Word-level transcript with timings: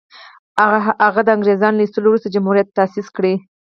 هغه 1.05 1.21
د 1.25 1.29
انګرېزانو 1.35 1.77
له 1.77 1.83
ایستلو 1.83 2.07
وروسته 2.09 2.33
جمهوریت 2.35 2.75
تاءسیس 2.77 3.07
کړي. 3.15 3.33